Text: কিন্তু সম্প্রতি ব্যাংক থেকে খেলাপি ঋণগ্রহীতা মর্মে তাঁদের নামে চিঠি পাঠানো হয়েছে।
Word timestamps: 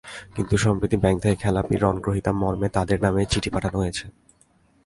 কিন্তু 0.35 0.55
সম্প্রতি 0.57 0.97
ব্যাংক 0.97 1.17
থেকে 1.23 1.35
খেলাপি 1.35 1.75
ঋণগ্রহীতা 1.83 2.31
মর্মে 2.41 2.67
তাঁদের 2.69 2.99
নামে 3.01 3.21
চিঠি 3.31 3.49
পাঠানো 3.53 3.77
হয়েছে। 3.79 4.05